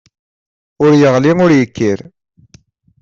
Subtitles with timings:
[0.83, 1.99] Ur yeɣli ur yekkir.